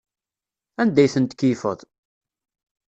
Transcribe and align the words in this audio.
Anda 0.81 0.99
ay 1.03 1.11
ten-tkeyyfeḍ? 1.13 1.79